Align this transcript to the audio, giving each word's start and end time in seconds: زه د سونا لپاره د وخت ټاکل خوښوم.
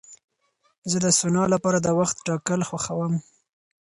زه 0.91 0.97
د 1.05 1.07
سونا 1.19 1.43
لپاره 1.53 1.77
د 1.81 1.87
وخت 1.99 2.15
ټاکل 2.27 2.61
خوښوم. 2.69 3.13